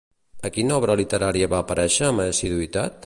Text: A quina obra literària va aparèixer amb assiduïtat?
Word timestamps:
A 0.47 0.49
quina 0.55 0.77
obra 0.81 0.95
literària 1.01 1.49
va 1.53 1.61
aparèixer 1.67 2.09
amb 2.09 2.25
assiduïtat? 2.27 2.99